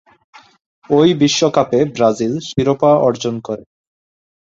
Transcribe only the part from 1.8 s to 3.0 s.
Brazil শিরোপা